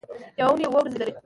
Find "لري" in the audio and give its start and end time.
0.99-1.13